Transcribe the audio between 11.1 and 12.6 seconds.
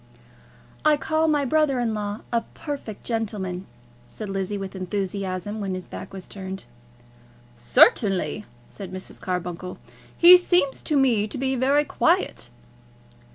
to be very quiet."